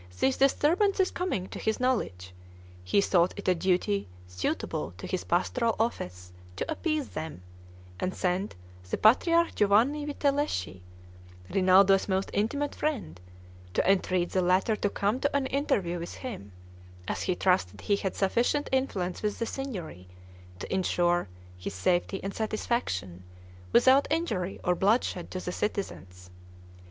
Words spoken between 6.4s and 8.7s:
to appease them, and sent